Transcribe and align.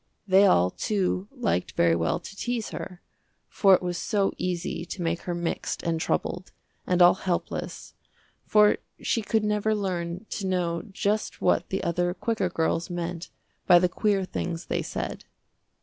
They 0.27 0.47
all, 0.47 0.71
too, 0.71 1.27
liked 1.29 1.73
very 1.73 1.95
well 1.95 2.19
to 2.19 2.35
tease 2.35 2.69
her, 2.71 3.03
for 3.47 3.75
it 3.75 3.83
was 3.83 3.99
so 3.99 4.33
easy 4.35 4.83
to 4.83 5.01
make 5.03 5.19
her 5.29 5.35
mixed 5.35 5.83
and 5.83 6.01
troubled, 6.01 6.51
and 6.87 7.03
all 7.03 7.13
helpless, 7.13 7.93
for 8.43 8.77
she 8.99 9.21
could 9.21 9.43
never 9.43 9.75
learn 9.75 10.25
to 10.31 10.47
know 10.47 10.81
just 10.89 11.39
what 11.39 11.69
the 11.69 11.83
other 11.83 12.15
quicker 12.15 12.49
girls 12.49 12.89
meant 12.89 13.29
by 13.67 13.77
the 13.77 13.87
queer 13.87 14.25
things 14.25 14.65
they 14.65 14.81
said. 14.81 15.25